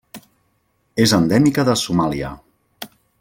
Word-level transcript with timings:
És 1.05 1.13
endèmica 1.19 1.67
de 1.69 1.77
Somàlia. 1.83 2.33